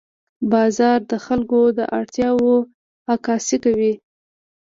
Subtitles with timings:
[0.51, 2.55] بازار د خلکو د اړتیاوو
[3.13, 3.93] عکاسي کوي.